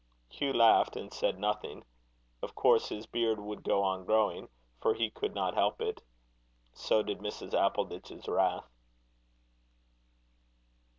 Hugh 0.29 0.53
laughed, 0.53 0.95
and 0.95 1.13
said 1.13 1.37
nothing. 1.37 1.85
Of 2.41 2.55
course 2.55 2.89
his 2.89 3.05
beard 3.05 3.39
would 3.39 3.61
go 3.61 3.83
on 3.83 4.03
growing, 4.03 4.49
for 4.81 4.95
he 4.95 5.11
could 5.11 5.35
not 5.35 5.53
help 5.53 5.79
it. 5.79 6.01
So 6.73 7.03
did 7.03 7.19
Mrs. 7.19 7.53
Appleditch's 7.53 8.27
wrath. 8.27 8.67